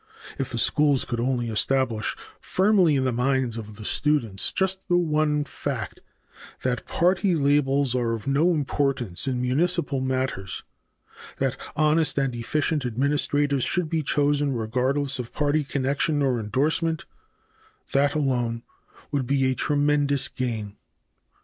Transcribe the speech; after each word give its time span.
If 0.39 0.49
the 0.49 0.57
schools 0.57 1.05
could 1.05 1.19
only 1.19 1.47
establish 1.49 2.15
firmly 2.39 2.95
in 2.95 3.03
the 3.05 3.11
minds 3.11 3.55
of 3.55 3.75
the 3.75 3.85
students 3.85 4.51
just 4.51 4.87
the 4.87 4.97
one 4.97 5.43
fact 5.43 5.99
that 6.63 6.87
party 6.87 7.35
labels 7.35 7.93
are 7.93 8.11
of 8.13 8.25
no 8.25 8.51
importance 8.51 9.27
in 9.27 9.39
municipal 9.39 10.01
matters, 10.01 10.63
that 11.37 11.55
honest 11.75 12.17
and 12.17 12.33
efficient 12.35 12.83
administrators 12.83 13.63
should 13.63 13.91
be 13.91 14.01
chosen 14.01 14.53
regardless 14.53 15.19
of 15.19 15.31
party 15.33 15.63
connection 15.63 16.23
or 16.23 16.39
endorsement 16.39 17.05
that 17.91 18.15
alone 18.15 18.63
would 19.11 19.27
be 19.27 19.45
a 19.45 19.53
tremendous 19.53 20.29
gain. 20.29 20.77